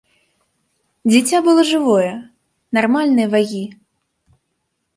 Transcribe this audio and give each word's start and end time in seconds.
Дзіця 1.11 1.37
было 1.49 1.61
жывое, 1.73 2.09
нармальнай 2.81 3.27
вагі. 3.37 3.63